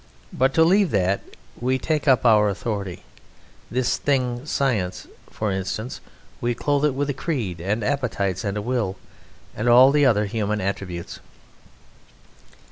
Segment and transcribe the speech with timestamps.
[0.33, 1.21] But, to leave that,
[1.59, 3.03] we take our authority
[3.69, 6.01] this thing "Science," for instance
[6.41, 8.95] we clothe it with a creed and appetites and a will,
[9.55, 11.19] and all the other human attributes.